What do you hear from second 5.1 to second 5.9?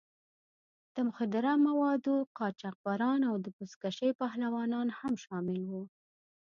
شامل وو.